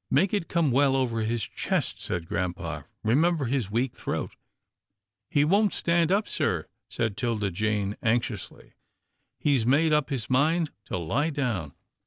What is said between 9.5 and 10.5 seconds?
made up his